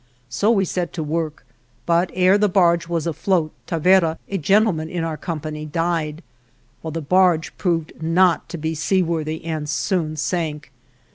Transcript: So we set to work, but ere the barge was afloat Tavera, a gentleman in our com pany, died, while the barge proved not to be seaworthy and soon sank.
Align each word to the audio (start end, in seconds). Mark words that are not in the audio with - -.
So 0.29 0.49
we 0.49 0.65
set 0.65 0.93
to 0.93 1.03
work, 1.03 1.45
but 1.85 2.09
ere 2.15 2.39
the 2.39 2.49
barge 2.49 2.87
was 2.87 3.05
afloat 3.05 3.51
Tavera, 3.67 4.17
a 4.27 4.39
gentleman 4.39 4.89
in 4.89 5.03
our 5.03 5.15
com 5.15 5.39
pany, 5.41 5.71
died, 5.71 6.23
while 6.81 6.91
the 6.91 7.01
barge 7.03 7.55
proved 7.59 7.93
not 8.01 8.49
to 8.49 8.57
be 8.57 8.73
seaworthy 8.73 9.45
and 9.45 9.69
soon 9.69 10.17
sank. 10.17 10.71